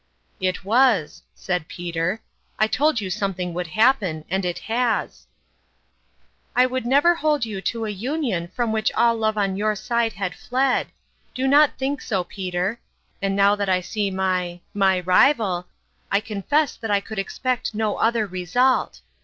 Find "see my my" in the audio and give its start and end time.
13.81-15.01